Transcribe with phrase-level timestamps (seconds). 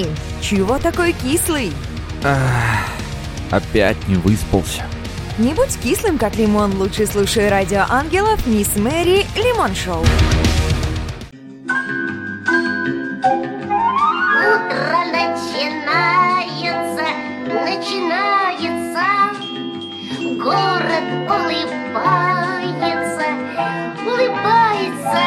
[0.00, 1.72] Никнейм, чего такой кислый?
[2.24, 2.88] Ах,
[3.50, 4.84] опять не выспался.
[5.38, 10.02] Не будь кислым, как лимон, лучше слушай радио ангелов Мисс Мэри Лимон Шоу.
[14.42, 17.04] Утро начинается,
[17.48, 19.06] начинается,
[20.42, 22.46] город улыбается,
[24.04, 25.22] улыбается.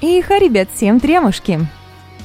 [0.00, 1.66] Иха, ребят, всем трямушки!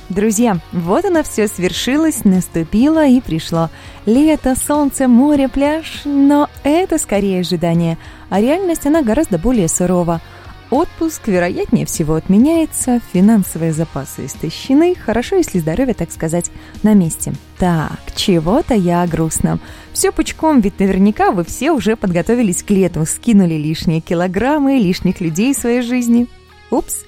[0.10, 3.70] Друзья, вот оно все свершилось, наступило и пришло.
[4.06, 7.98] Лето, солнце, море, пляж, но это скорее ожидание,
[8.30, 10.22] а реальность она гораздо более сурова.
[10.70, 16.52] Отпуск, вероятнее всего, отменяется, финансовые запасы истощены, хорошо, если здоровье, так сказать,
[16.84, 17.34] на месте.
[17.58, 19.60] Так, чего-то я о грустном.
[19.92, 25.54] Все пучком, ведь наверняка вы все уже подготовились к лету, скинули лишние килограммы, лишних людей
[25.54, 26.28] в своей жизни.
[26.70, 27.04] Упс,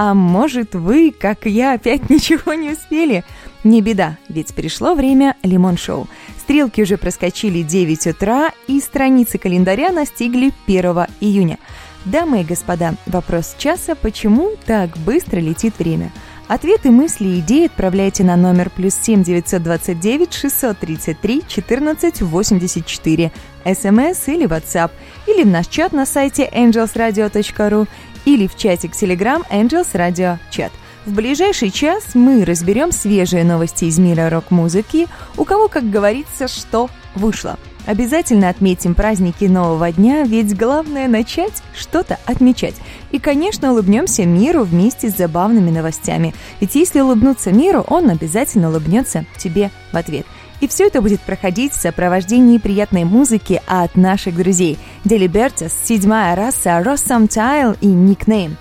[0.00, 3.24] а может, вы, как я, опять ничего не успели?
[3.64, 6.06] Не беда, ведь пришло время лимон-шоу.
[6.38, 10.82] Стрелки уже проскочили 9 утра, и страницы календаря настигли 1
[11.20, 11.58] июня.
[12.04, 16.12] Дамы и господа, вопрос часа, почему так быстро летит время?
[16.48, 23.32] Ответы, мысли и идеи отправляйте на номер плюс 7 929 633 14 84,
[23.66, 24.90] смс или WhatsApp,
[25.26, 27.86] или в наш чат на сайте angelsradio.ru,
[28.28, 30.70] или в чатик Telegram Angels Radio Chat.
[31.06, 35.06] В ближайший час мы разберем свежие новости из мира рок-музыки,
[35.38, 37.58] у кого, как говорится, что вышло.
[37.86, 42.74] Обязательно отметим праздники нового дня, ведь главное начать что-то отмечать.
[43.12, 46.34] И, конечно, улыбнемся миру вместе с забавными новостями.
[46.60, 50.26] Ведь если улыбнуться миру, он обязательно улыбнется тебе в ответ.
[50.60, 54.78] И все это будет проходить в сопровождении приятной музыки от наших друзей.
[55.04, 58.56] Дели Бертес, Седьмая раса, Россам Тайл и Никнейм.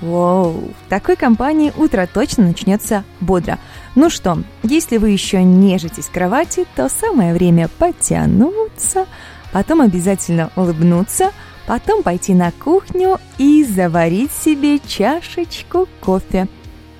[0.00, 3.58] Воу, в такой компании утро точно начнется бодро.
[3.96, 9.06] Ну что, если вы еще нежитесь в кровати, то самое время потянуться,
[9.52, 11.32] потом обязательно улыбнуться,
[11.66, 16.46] потом пойти на кухню и заварить себе чашечку кофе.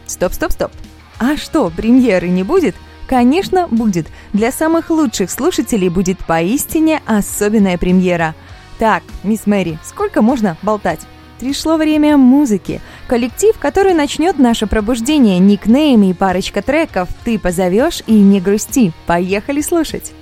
[0.06, 0.72] Стоп, стоп, стоп.
[1.20, 2.74] А что, премьеры не будет?
[3.08, 4.06] Конечно, будет.
[4.34, 8.34] Для самых лучших слушателей будет поистине особенная премьера.
[8.78, 11.00] Так, мисс Мэри, сколько можно болтать?
[11.40, 12.82] Пришло время музыки.
[13.06, 18.92] Коллектив, который начнет наше пробуждение, никнейм и парочка треков «Ты позовешь» и «Не грусти».
[19.06, 20.12] Поехали слушать!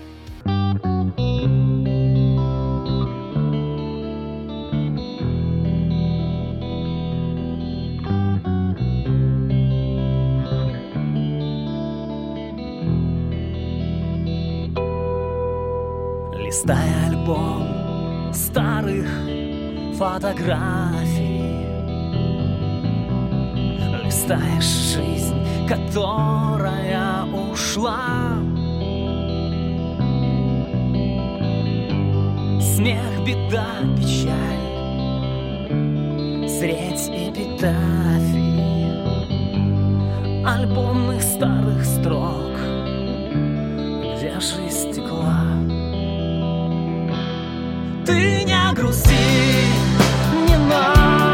[16.56, 19.06] Листая альбом старых
[19.98, 21.66] фотографий.
[24.02, 25.36] Листаешь жизнь,
[25.68, 28.38] которая ушла.
[32.74, 33.66] Смех, беда,
[33.98, 34.64] печаль
[36.48, 38.56] Средь эпитафий.
[40.46, 42.56] Альбомных старых строк
[44.16, 45.05] Где жизнь
[48.06, 49.10] Ты не грусти.
[50.46, 51.25] Не надо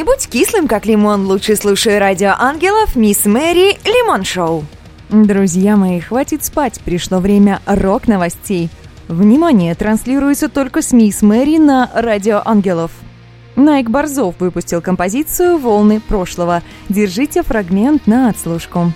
[0.00, 4.64] Не будь кислым, как лимон, лучше слушай радио ангелов Мисс Мэри Лимон Шоу.
[5.10, 8.70] Друзья мои, хватит спать, пришло время рок-новостей.
[9.08, 12.92] Внимание, транслируется только с Мисс Мэри на радио ангелов.
[13.56, 16.62] Найк Борзов выпустил композицию «Волны прошлого».
[16.88, 18.94] Держите фрагмент на отслушку.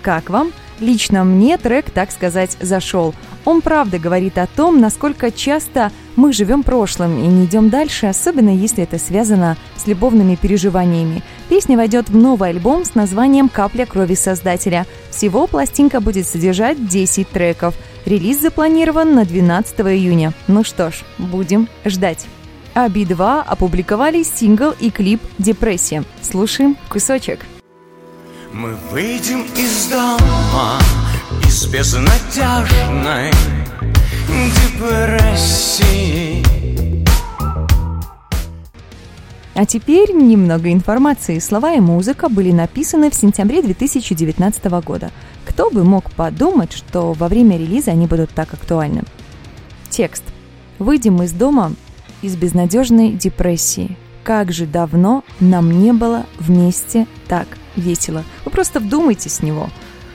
[0.00, 0.52] Как вам?
[0.80, 3.14] Лично мне трек, так сказать, зашел.
[3.44, 8.50] Он правда говорит о том, насколько часто мы живем прошлым и не идем дальше, особенно
[8.50, 11.22] если это связано с любовными переживаниями.
[11.48, 14.86] Песня войдет в новый альбом с названием «Капля крови создателя».
[15.10, 17.74] Всего пластинка будет содержать 10 треков.
[18.06, 20.32] Релиз запланирован на 12 июня.
[20.46, 22.26] Ну что ж, будем ждать.
[22.74, 26.04] А Би-2 опубликовали сингл и клип «Депрессия».
[26.22, 27.40] Слушаем кусочек.
[28.52, 30.76] Мы выйдем из дома
[31.46, 33.30] Из безнадежной
[34.26, 36.44] депрессии
[39.54, 41.38] А теперь немного информации.
[41.38, 45.12] Слова и музыка были написаны в сентябре 2019 года.
[45.44, 49.04] Кто бы мог подумать, что во время релиза они будут так актуальны?
[49.90, 50.24] Текст.
[50.80, 51.72] «Выйдем из дома
[52.20, 53.96] из безнадежной депрессии.
[54.24, 57.46] Как же давно нам не было вместе так
[57.80, 58.24] весело.
[58.44, 59.68] Вы просто вдумайтесь в него.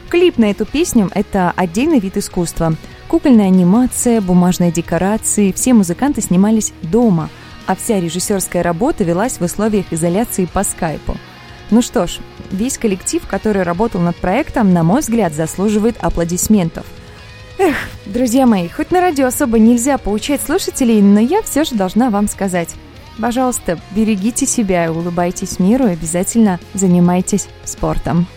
[0.09, 2.75] Клип на эту песню– это отдельный вид искусства.
[3.07, 7.29] Кукольная анимация, бумажные декорации– все музыканты снимались дома,
[7.65, 11.17] а вся режиссерская работа велась в условиях изоляции по скайпу.
[11.71, 12.19] Ну что ж,
[12.51, 16.85] весь коллектив, который работал над проектом, на мой взгляд, заслуживает аплодисментов.
[17.57, 22.09] Эх, друзья мои, хоть на радио особо нельзя поучать слушателей, но я все же должна
[22.09, 22.69] вам сказать.
[23.19, 28.27] Пожалуйста, берегите себя и улыбайтесь миру и обязательно занимайтесь спортом.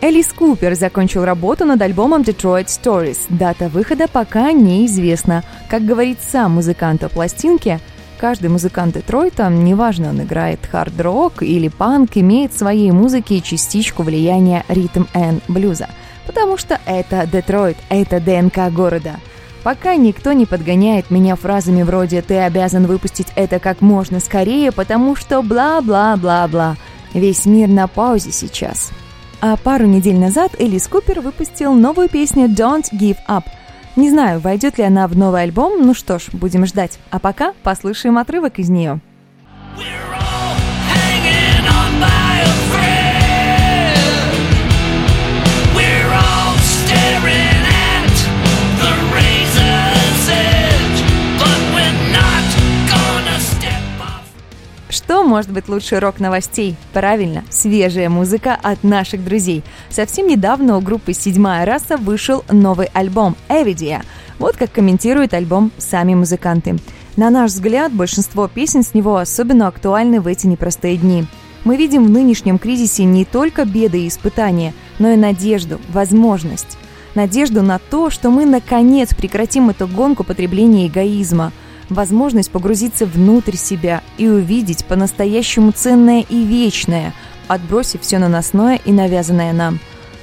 [0.00, 3.18] Элис Купер закончил работу над альбомом Detroit Stories.
[3.28, 5.42] Дата выхода пока неизвестна.
[5.68, 7.80] Как говорит сам музыкант о пластинке,
[8.18, 14.64] каждый музыкант Детройта, неважно, он играет хард-рок или панк, имеет в своей музыке частичку влияния
[14.68, 15.88] ритм н блюза.
[16.26, 19.20] Потому что это Детройт, это ДНК города–
[19.64, 25.16] Пока никто не подгоняет меня фразами вроде «ты обязан выпустить это как можно скорее, потому
[25.16, 26.76] что бла-бла-бла-бла».
[27.14, 28.90] Весь мир на паузе сейчас.
[29.40, 33.44] А пару недель назад Элис Купер выпустил новую песню «Don't Give Up».
[33.96, 36.98] Не знаю, войдет ли она в новый альбом, ну что ж, будем ждать.
[37.10, 39.00] А пока послушаем отрывок из нее.
[39.78, 40.23] We're
[54.94, 56.76] Что может быть лучше рок-новостей?
[56.92, 59.64] Правильно, свежая музыка от наших друзей.
[59.90, 64.04] Совсем недавно у группы «Седьмая раса» вышел новый альбом «Эвидия».
[64.38, 66.76] Вот как комментируют альбом сами музыканты.
[67.16, 71.24] На наш взгляд, большинство песен с него особенно актуальны в эти непростые дни.
[71.64, 76.78] Мы видим в нынешнем кризисе не только беды и испытания, но и надежду, возможность.
[77.16, 81.50] Надежду на то, что мы наконец прекратим эту гонку потребления эгоизма–
[81.88, 87.14] возможность погрузиться внутрь себя и увидеть по-настоящему ценное и вечное,
[87.48, 89.78] отбросив все наносное и навязанное нам.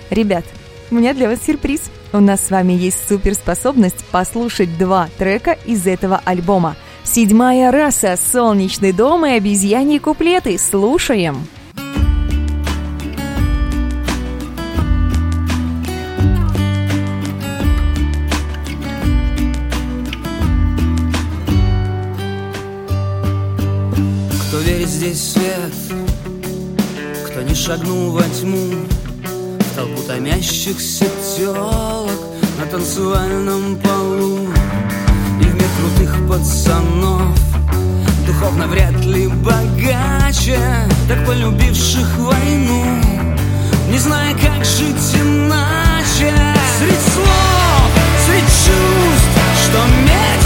[0.09, 0.45] Ребят,
[0.89, 1.83] у меня для вас сюрприз.
[2.13, 6.75] У нас с вами есть суперспособность послушать два трека из этого альбома.
[7.03, 10.57] Седьмая раса, солнечный дом и обезьяньи куплеты.
[10.57, 11.47] Слушаем!
[27.61, 28.87] Шагнул во тьму,
[29.59, 31.05] в толпу томящихся
[31.37, 32.09] телок
[32.57, 34.49] на танцевальном полу.
[35.39, 37.37] И в мир крутых пацанов,
[38.25, 40.59] духовно вряд ли богаче,
[41.07, 42.83] так полюбивших войну,
[43.91, 46.33] не зная, как жить иначе.
[46.79, 47.91] Средь слов,
[48.25, 50.40] средь чувств, что метят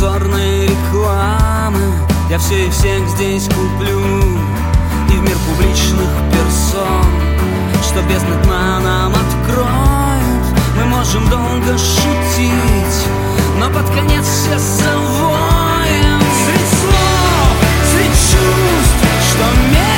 [0.00, 1.92] позорной рекламы.
[2.30, 4.00] Я все и всех здесь куплю.
[5.10, 7.04] И в мир публичных персон
[7.82, 10.60] Что бездна дна нам откроет.
[10.76, 13.06] Мы можем долго шутить
[13.58, 16.20] Но под конец все завоем.
[16.46, 17.56] Средь слов,
[17.92, 19.89] средь чувств, что мир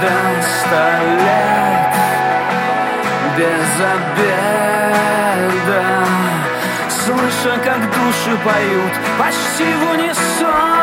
[0.00, 0.86] до ста
[1.22, 1.94] лет
[3.36, 5.84] Без обеда
[6.88, 10.75] Слыша, как души поют почти в унисон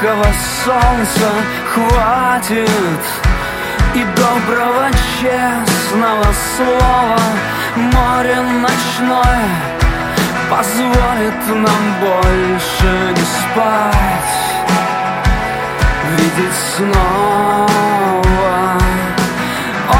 [0.00, 0.26] яркого
[0.64, 1.30] солнца
[1.74, 2.68] хватит
[3.94, 7.18] и доброго честного слова
[7.76, 9.48] море ночное
[10.48, 14.38] позволит нам больше не спать,
[16.16, 17.68] видеть снова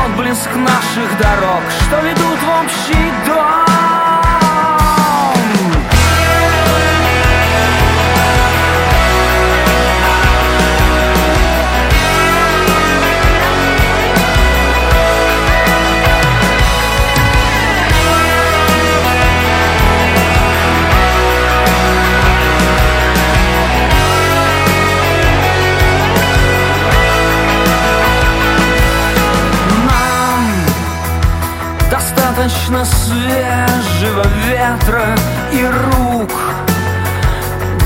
[0.06, 3.99] отблеск наших дорог, что ведут в общий дом.
[32.70, 35.16] Достаточно свежего ветра
[35.52, 36.33] и рук,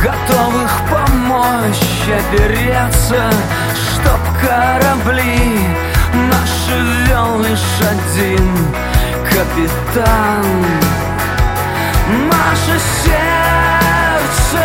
[0.02, 3.30] готовых помочь опереться,
[3.74, 5.58] чтоб корабли
[6.12, 8.50] наши вел лишь один
[9.24, 10.44] капитан.
[12.30, 14.64] Наше сердце,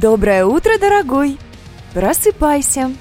[0.00, 1.38] Доброе утро, дорогой!
[1.92, 2.92] Просыпайся!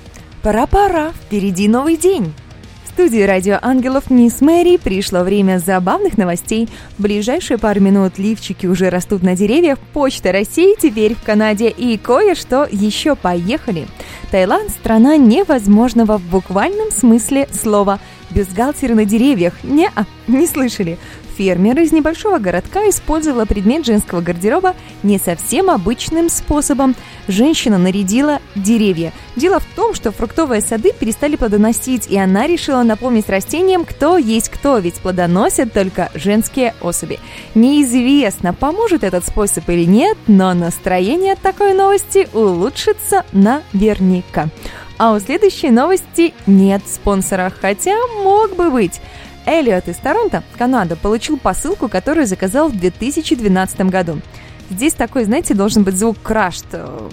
[0.41, 2.33] Пора-пора, впереди новый день!
[2.85, 6.67] В студии Радио Ангелов Мисс Мэри пришло время забавных новостей.
[6.97, 11.99] В ближайшие пару минут лифчики уже растут на деревьях, Почта России теперь в Канаде и
[11.99, 13.85] кое-что еще поехали.
[14.31, 17.99] Таиланд– страна невозможного в буквальном смысле слова.
[18.31, 19.53] Бюстгальтеры на деревьях.
[19.63, 20.97] Не, -а, не слышали.
[21.37, 26.95] Фермер из небольшого городка использовала предмет женского гардероба не совсем обычным способом.
[27.27, 29.13] Женщина нарядила деревья.
[29.35, 34.49] Дело в том, что фруктовые сады перестали плодоносить, и она решила напомнить растениям, кто есть
[34.49, 37.19] кто, ведь плодоносят только женские особи.
[37.53, 44.49] Неизвестно, поможет этот способ или нет, но настроение от такой новости улучшится наверняка.
[44.97, 48.99] А у следующей новости нет спонсора, хотя мог бы быть.
[49.47, 54.19] Эллиот из Торонто, Канада, получил посылку, которую заказал в 2012 году.
[54.69, 56.65] Здесь такой, знаете, должен быть звук крашт.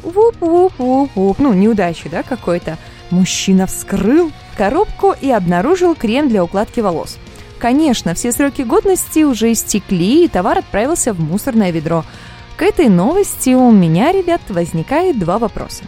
[0.03, 1.38] Вуп-вуп-вуп-вуп.
[1.38, 2.77] Ну, неудачи, да, какой-то.
[3.11, 7.18] Мужчина вскрыл коробку и обнаружил крем для укладки волос.
[7.61, 12.05] Конечно, все сроки годности уже истекли, и товар отправился в мусорное ведро.
[12.57, 15.85] К этой новости у меня, ребят, возникает два вопроса.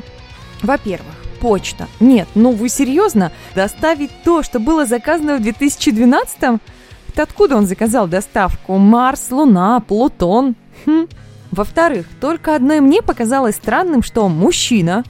[0.63, 1.87] Во-первых, почта.
[2.01, 3.31] Нет, ну вы серьезно?
[3.55, 6.61] Доставить то, что было заказано в 2012-м?
[7.09, 8.79] Это откуда он заказал доставку?
[8.79, 10.57] Марс, Луна, Плутон?
[10.87, 11.07] Хм.
[11.53, 15.05] Во-вторых, только одной мне показалось странным, что мужчина,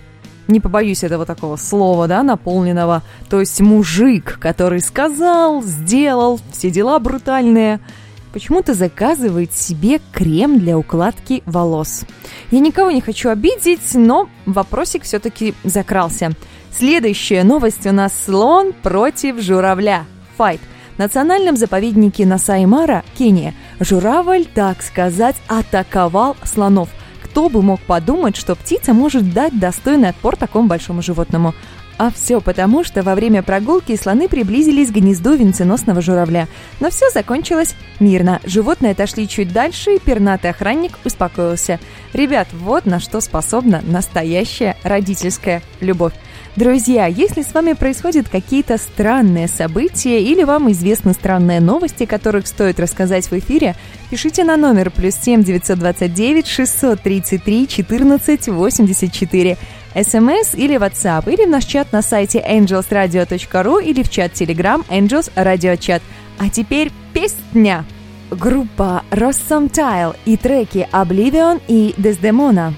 [0.46, 6.98] не побоюсь этого такого слова, да, наполненного, то есть мужик, который сказал, сделал, все дела
[6.98, 7.80] брутальные–
[8.36, 12.04] почему-то заказывает себе крем для укладки волос.
[12.50, 16.32] Я никого не хочу обидеть, но вопросик все-таки закрался.
[16.70, 20.04] Следующая новость у нас слон против журавля.
[20.36, 20.60] Файт.
[20.96, 26.90] В национальном заповеднике Насаймара, Кения, журавль, так сказать, атаковал слонов.
[27.24, 31.54] Кто бы мог подумать, что птица может дать достойный отпор такому большому животному.
[31.98, 36.46] А все потому, что во время прогулки слоны приблизились к гнезду венценосного журавля.
[36.80, 38.40] Но все закончилось мирно.
[38.44, 41.80] Животные отошли чуть дальше, и пернатый охранник успокоился.
[42.12, 46.12] Ребят, вот на что способна настоящая родительская любовь.
[46.56, 52.80] Друзья, если с вами происходят какие-то странные события или вам известны странные новости, которых стоит
[52.80, 53.76] рассказать в эфире,
[54.10, 59.58] пишите на номер плюс 7 929 633 14 84
[59.94, 65.30] смс или WhatsApp, или в наш чат на сайте angelsradio.ru или в чат Telegram Angels
[65.36, 66.00] Radio Chat.
[66.38, 67.84] А теперь песня!
[68.30, 72.72] Группа Rossum Tile и треки Oblivion и Desdemona.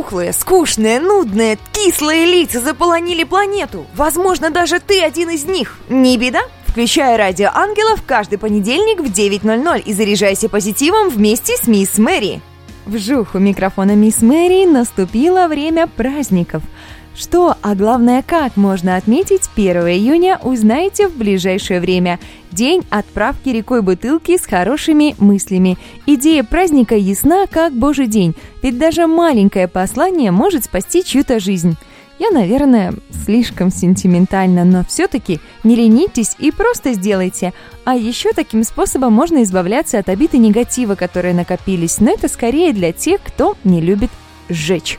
[0.00, 3.86] Тухлые, скучные, нудные, кислые лица заполонили планету.
[3.94, 5.78] Возможно, даже ты один из них.
[5.90, 6.40] Не беда?
[6.66, 12.40] Включай радио ангелов каждый понедельник в 9.00 и заряжайся позитивом вместе с мисс Мэри.
[12.86, 16.62] Вжух у микрофона мисс Мэри наступило время праздников.
[17.14, 22.18] Что, а главное, как можно отметить 1 июня, узнаете в ближайшее время.
[22.52, 25.76] День отправки рекой бутылки с хорошими мыслями.
[26.06, 31.76] Идея праздника ясна, как божий день, ведь даже маленькое послание может спасти чью-то жизнь.
[32.20, 32.92] Я, наверное,
[33.24, 37.54] слишком сентиментальна, но все-таки не ленитесь и просто сделайте.
[37.84, 42.74] А еще таким способом можно избавляться от обид и негатива, которые накопились, но это скорее
[42.74, 44.10] для тех, кто не любит
[44.50, 44.98] сжечь.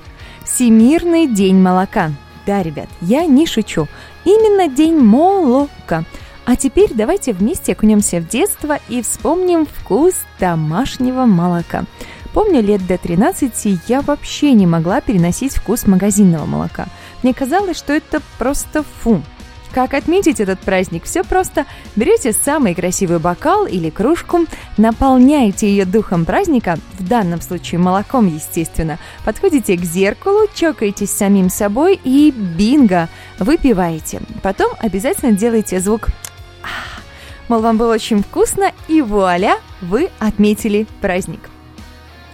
[0.54, 2.12] Всемирный день молока.
[2.46, 3.88] Да, ребят, я не шучу.
[4.26, 6.04] Именно день молока.
[6.46, 11.86] А теперь давайте вместе окунемся в детство и вспомним вкус домашнего молока.
[12.34, 16.88] Помню, лет до 13 я вообще не могла переносить вкус магазинного молока.
[17.24, 19.24] Мне казалось, что это просто фу.
[19.74, 21.06] Как отметить этот праздник?
[21.06, 21.66] Все просто.
[21.96, 24.46] Берете самый красивый бокал или кружку,
[24.78, 32.00] наполняете ее духом праздника, в данном случае молоком, естественно, подходите к зеркалу, чокаетесь самим собой
[32.04, 33.08] и бинго,
[33.40, 34.22] выпиваете.
[34.44, 36.10] Потом обязательно делайте звук
[36.64, 37.02] «ах»,
[37.48, 41.50] мол, вам было очень вкусно, и вуаля, вы отметили праздник.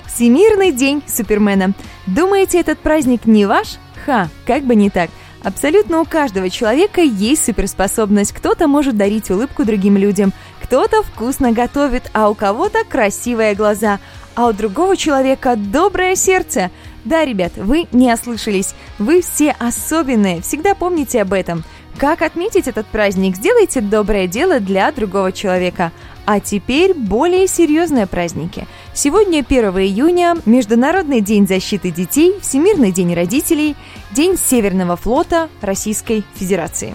[0.08, 1.74] Всемирный день Супермена.
[2.08, 3.78] Думаете, этот праздник не ваш?
[4.06, 5.12] Ха, как бы не так.
[5.44, 8.32] Абсолютно у каждого человека есть суперспособность.
[8.32, 14.00] Кто-то может дарить улыбку другим людям, кто-то вкусно готовит, а у кого-то красивые глаза,
[14.36, 16.72] а у другого человека доброе сердце.
[17.06, 18.76] Да, ребят, вы не ослышались.
[19.00, 20.42] Вы все особенные.
[20.42, 21.64] Всегда помните об этом.
[21.98, 23.36] Как отметить этот праздник?
[23.36, 25.92] Сделайте доброе дело для другого человека.
[26.28, 28.68] А теперь более серьезные праздники.
[28.94, 33.76] Сегодня 1 июня– Международный день защиты детей, Всемирный день родителей,
[34.12, 36.94] День Северного флота Российской Федерации.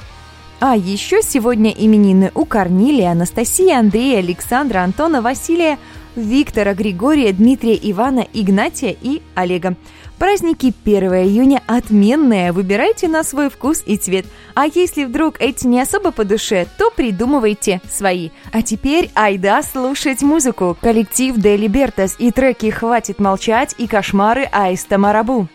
[0.61, 5.79] А еще сегодня именины у Корнилия, Анастасии, Андрея, Александра, Антона, Василия,
[6.15, 9.75] Виктора, Григория, Дмитрия, Ивана, Игнатия и Олега.
[10.23, 14.25] Праздники 1 июня отменные, выбирайте на свой вкус и цвет.
[14.55, 18.31] А если вдруг эти не особо по душе, то придумывайте свои.
[18.53, 20.79] А теперь айда слушать музыку.
[20.81, 25.49] Коллектив Дели Бертас и треки «Хватит молчать» и «Кошмары Аиста Марабу».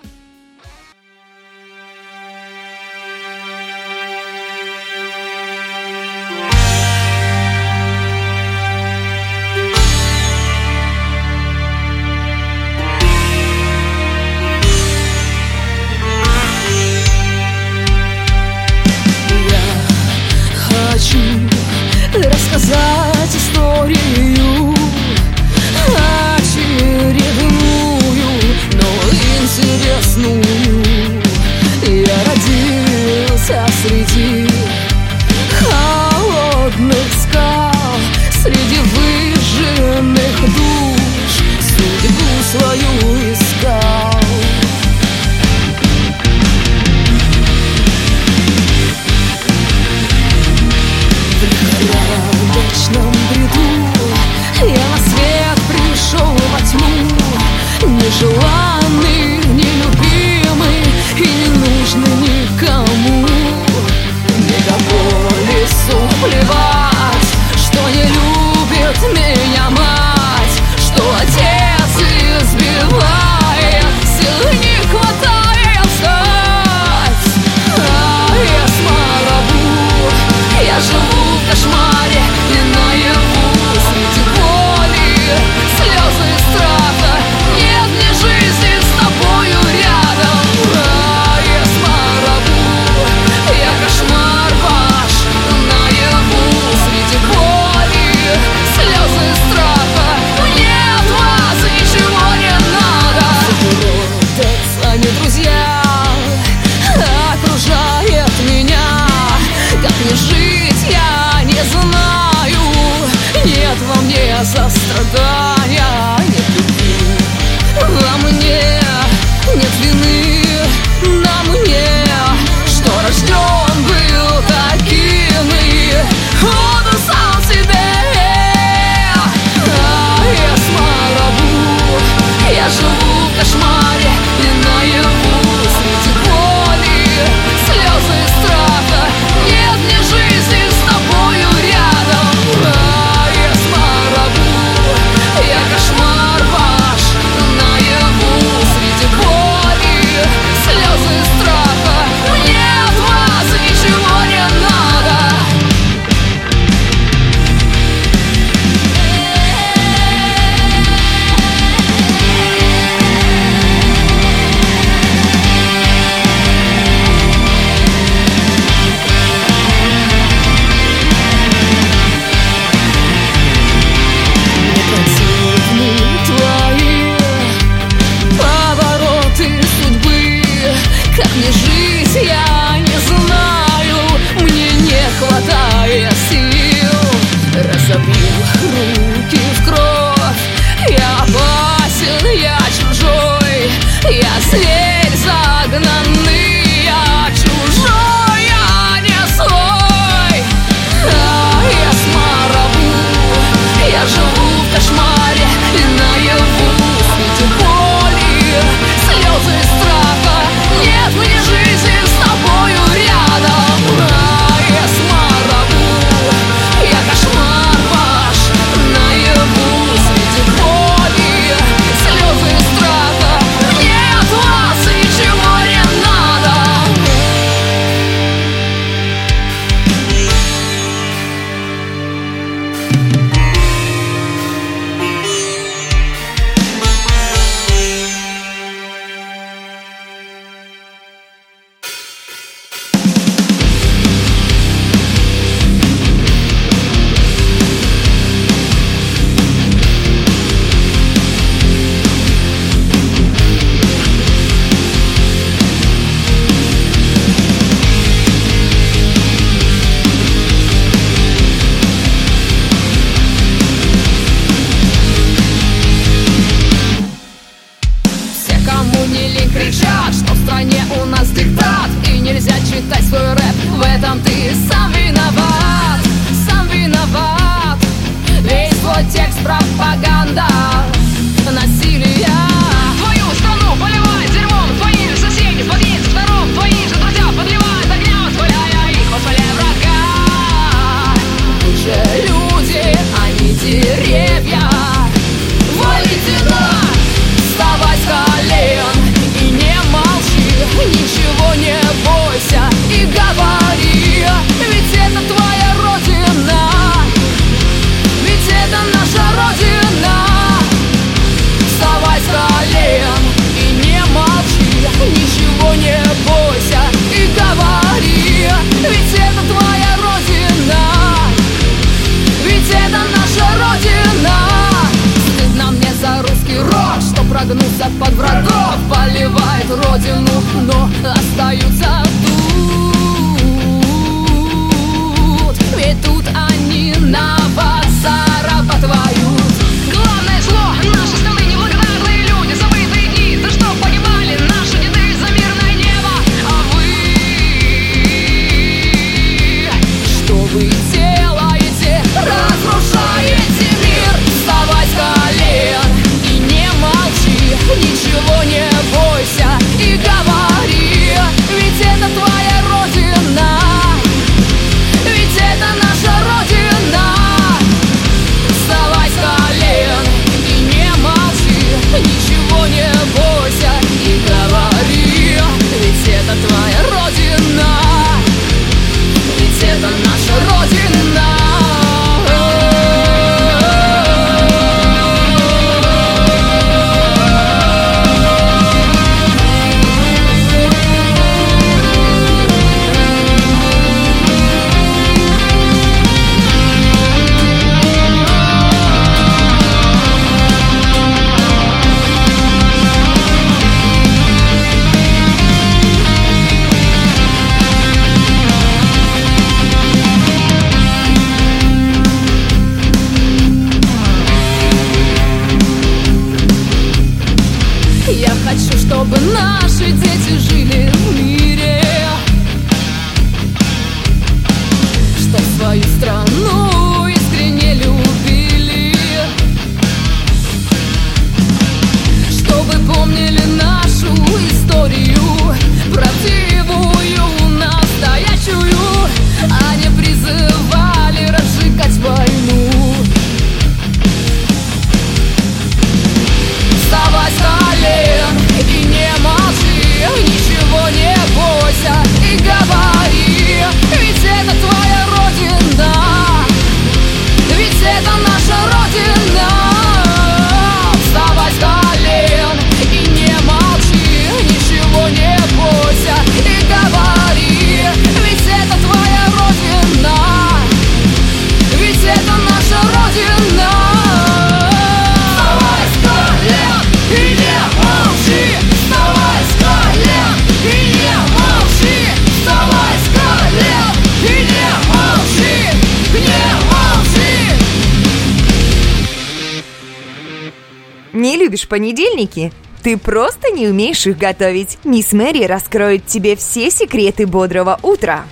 [492.18, 492.52] Понедельники?
[492.84, 494.78] Ты просто не умеешь их готовить.
[494.84, 498.24] Мисс Мэри раскроет тебе все секреты бодрого утра.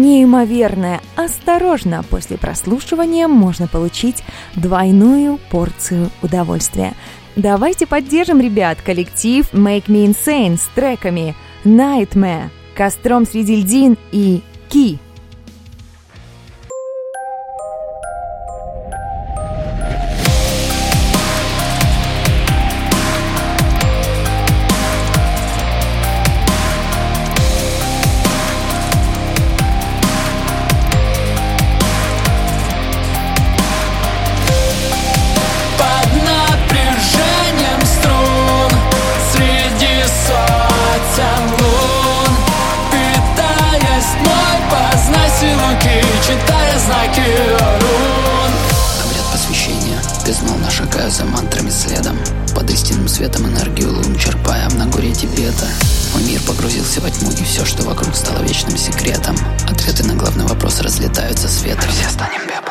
[0.00, 1.00] неимоверное.
[1.16, 4.22] Осторожно, после прослушивания можно получить
[4.56, 6.94] двойную порцию удовольствия.
[7.36, 11.34] Давайте поддержим, ребят, коллектив Make Me Insane с треками
[11.64, 14.98] Nightmare, Костром среди льдин и Ки.
[50.34, 52.18] Безмолвно шагаю за мантрами следом.
[52.56, 55.68] Под истинным светом энергию лун черпая на горе Тибета.
[56.12, 59.36] Мой мир погрузился во тьму И все, что вокруг стало вечным секретом.
[59.68, 62.63] Ответы на главный вопрос разлетаются с ветром Все станем пеплом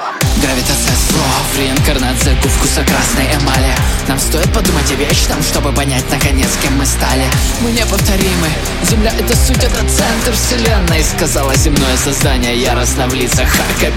[0.43, 3.73] Гравитация слов, реинкарнация губ вкуса красной эмали.
[4.09, 7.23] Нам стоит подумать о вечном, чтобы понять наконец, кем мы стали.
[7.61, 8.49] Мы неповторимы,
[8.89, 13.47] Земля это суть, это центр вселенной Сказала земное создание, яростно в лицах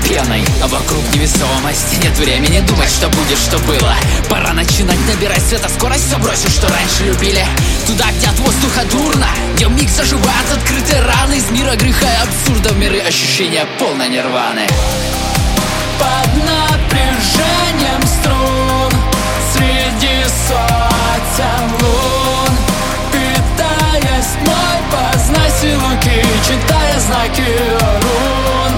[0.09, 0.44] пеной.
[0.62, 3.97] А вокруг невесомость, нет времени думать, что будет, что было.
[4.30, 7.44] Пора начинать набирать света, скорость все бросишь, что раньше любили.
[7.88, 11.34] Туда, где от воздуха дурно, где миг заживают открытые раны.
[11.34, 14.68] Из мира греха и абсурда в миры ощущения полной нирваны
[26.47, 27.42] Читая знаки
[28.03, 28.72] рун.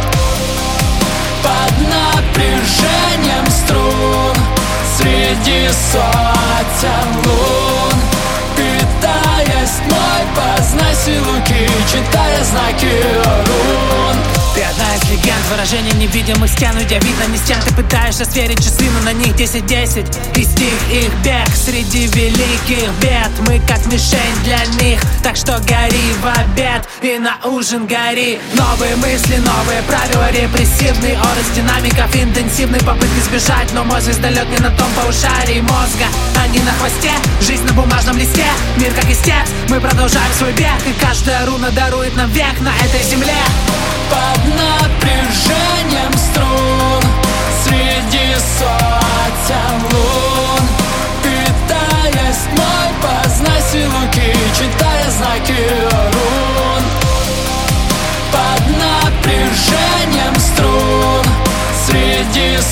[1.42, 4.36] Под напряжением струн.
[4.96, 8.00] Среди сотен лун.
[8.56, 13.02] Питаясь тьмой, познай силуки Читая знаки
[13.46, 17.72] рун Ты одна из легенд, выражение невидимых стен У тебя видно, не с чем ты
[17.72, 23.30] пытаешься сверить часы Но на них 10-10 И стих их бег среди великих бед.
[23.46, 26.88] Мы как мишень для них Так что гори в обед.
[27.02, 28.40] И на ужин гори.
[28.54, 33.72] Новые мысли, новые правила Репрессивный орос динамиков Интенсивной попытки сбежать.
[33.74, 36.06] Но мой звездолет не на том полушарии мозга.
[36.42, 38.46] Они на хвосте, жизнь на бумажном листе.
[38.76, 40.82] Мир как истец, мы продолжаем свой бег.
[40.84, 43.36] И каждая руна дарует нам век на этой земле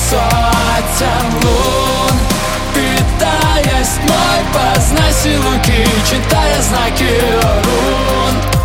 [0.09, 2.17] Сотен лун.
[2.73, 7.21] Питаясь тьмой, познай силуки Читая знаки
[7.65, 8.56] рун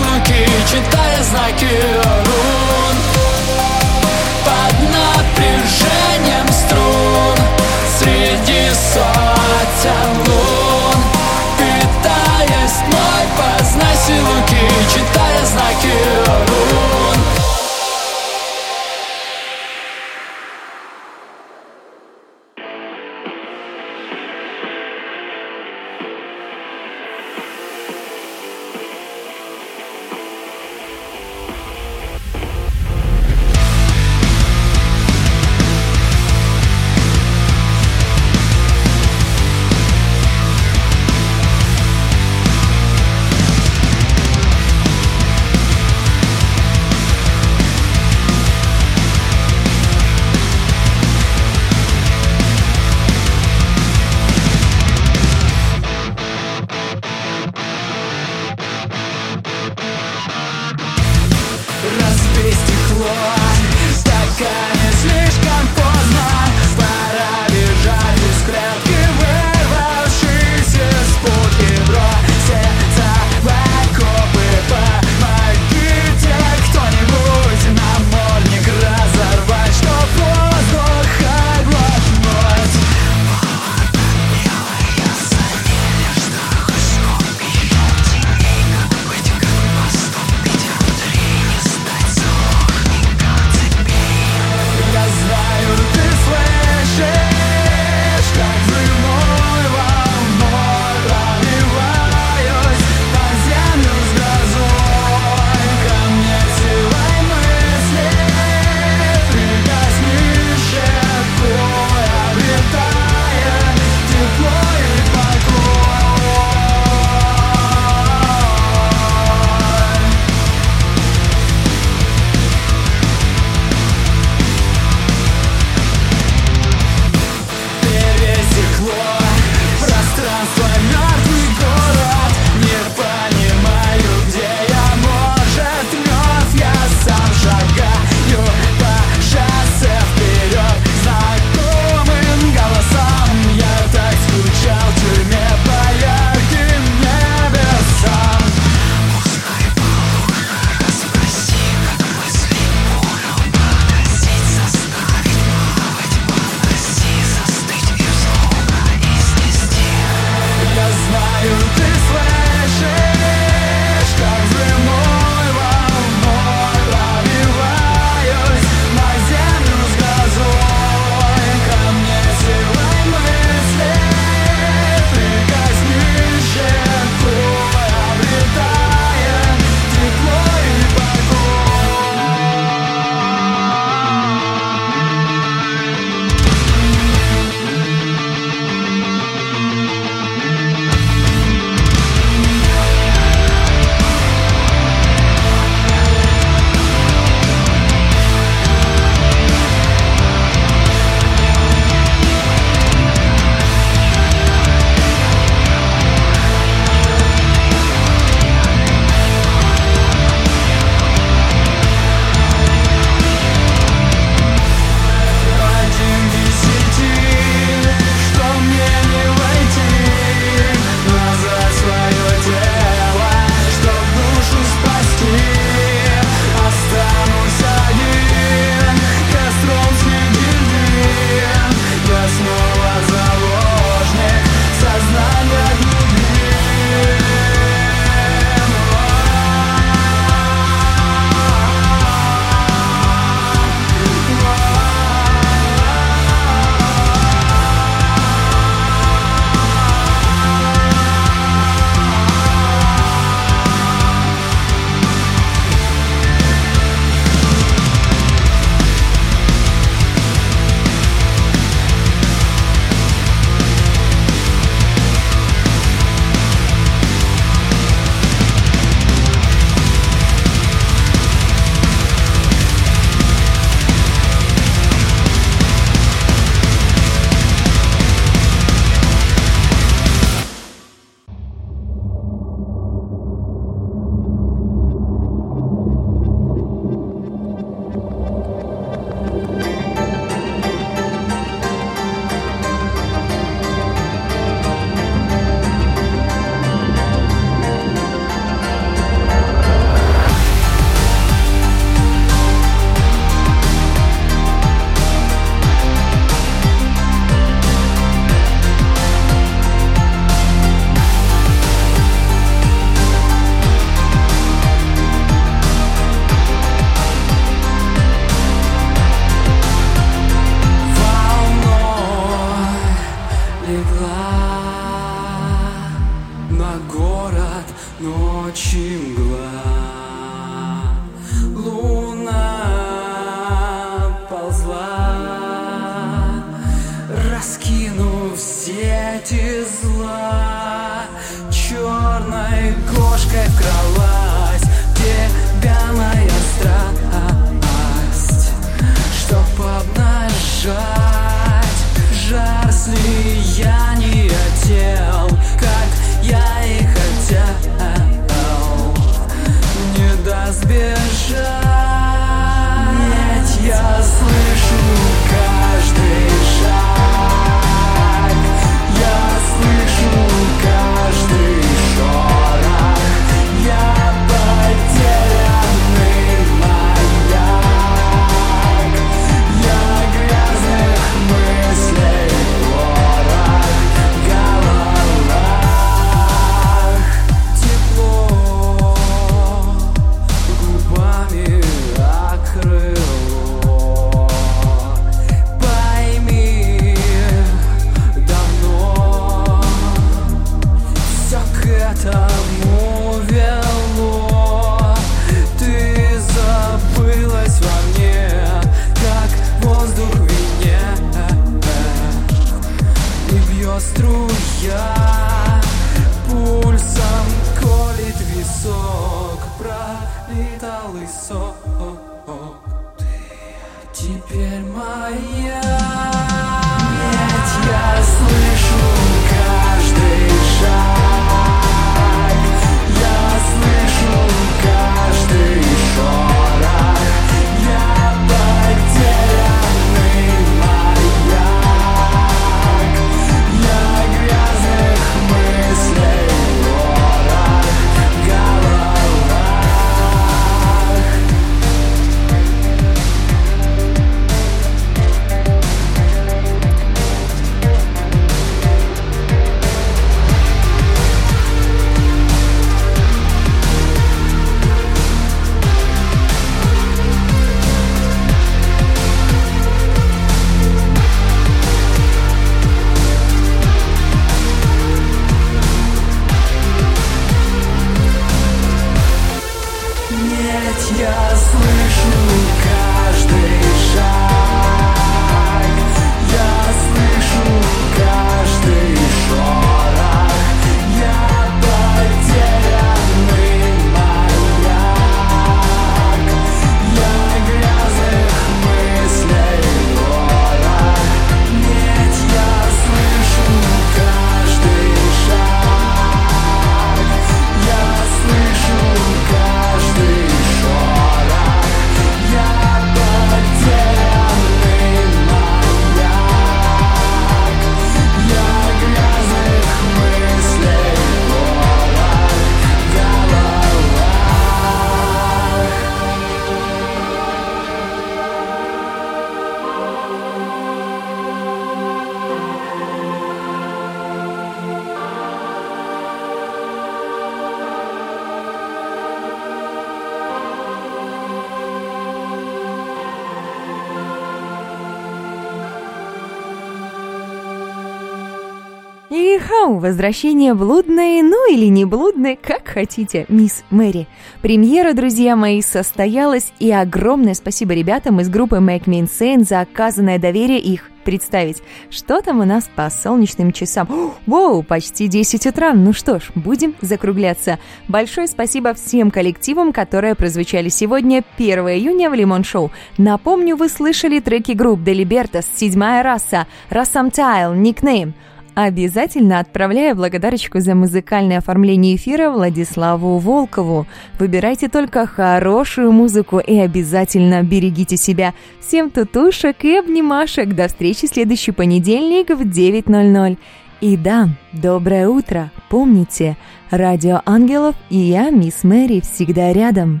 [549.84, 554.08] возвращение блудной, ну или не блудной, как хотите, мисс Мэри.
[554.40, 560.18] Премьера, друзья мои, состоялась, и огромное спасибо ребятам из группы Make Me Insane за оказанное
[560.18, 561.62] доверие их представить.
[561.90, 563.86] Что там у нас по солнечным часам?
[563.90, 565.74] О, Воу, почти 10 утра.
[565.74, 567.58] Ну что ж, будем закругляться.
[567.86, 572.70] Большое спасибо всем коллективам, которые прозвучали сегодня, 1 июня в Лимон Шоу.
[572.96, 578.14] Напомню, вы слышали треки групп Делибертас, Седьмая раса, Рассам Тайл, Никнейм.
[578.54, 583.86] Обязательно отправляю благодарочку за музыкальное оформление эфира Владиславу Волкову.
[584.20, 588.32] Выбирайте только хорошую музыку и обязательно берегите себя.
[588.60, 590.54] Всем тутушек и обнимашек.
[590.54, 593.38] До встречи в следующий понедельник в 9.00.
[593.80, 595.50] И да, доброе утро.
[595.68, 596.36] Помните,
[596.70, 600.00] Радио Ангелов и я, мисс Мэри, всегда рядом.